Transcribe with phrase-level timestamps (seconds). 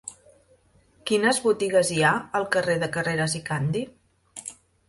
[1.09, 3.89] Quines botigues hi ha al carrer de Carreras i Candi?